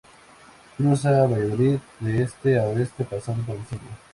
Cruza 0.77 1.11
Valladolid 1.27 1.77
de 1.99 2.23
este 2.23 2.57
a 2.57 2.63
oeste 2.63 3.05
pasando 3.05 3.43
por 3.45 3.55
el 3.55 3.65
centro. 3.67 3.89